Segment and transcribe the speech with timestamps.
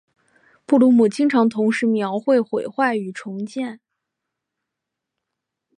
[0.65, 3.79] 布鲁姆经常同时描绘毁坏与重建。